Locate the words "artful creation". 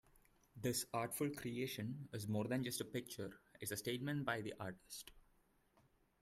0.95-2.09